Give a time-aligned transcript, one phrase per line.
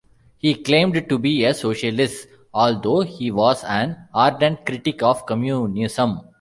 [0.39, 6.21] He claimed to be a socialist, although he was an ardent critic of communism.